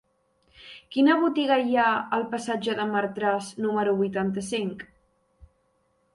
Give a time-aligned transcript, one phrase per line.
[0.95, 1.89] Quina botiga hi ha
[2.19, 4.85] al passatge de Martras número vuitanta-cinc?